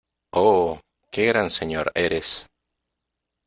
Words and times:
¡oh, 0.31 0.79
qué 1.11 1.27
gran 1.27 1.51
señor 1.51 1.91
eres! 1.93 2.47